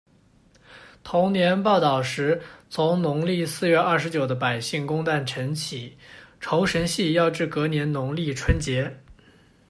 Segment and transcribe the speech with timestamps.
[1.03, 5.95] 同年报导时，从农历四月廿九的百姓公诞辰起，
[6.39, 8.97] 酬神戏要至隔年农历春节。